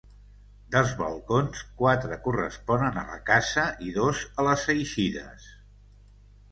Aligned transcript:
Dels 0.75 0.93
balcons, 1.01 1.61
quatre 1.81 2.17
corresponen 2.29 2.99
a 3.03 3.07
la 3.13 3.21
casa 3.31 3.67
i 3.91 3.95
dos 4.01 4.27
a 4.45 4.49
les 4.51 4.67
eixides. 4.77 5.49